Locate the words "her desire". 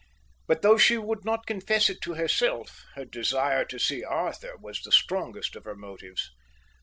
2.95-3.63